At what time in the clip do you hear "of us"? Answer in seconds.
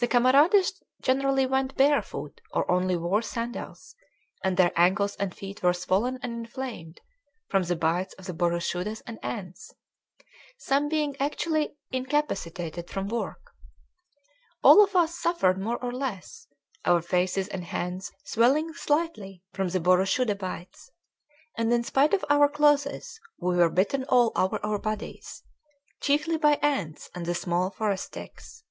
14.82-15.14